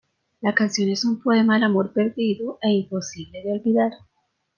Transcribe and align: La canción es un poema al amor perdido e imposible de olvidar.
La 0.41 0.55
canción 0.55 0.89
es 0.89 1.05
un 1.05 1.21
poema 1.21 1.57
al 1.57 1.61
amor 1.63 1.93
perdido 1.93 2.57
e 2.63 2.69
imposible 2.71 3.43
de 3.43 3.51
olvidar. 3.53 3.91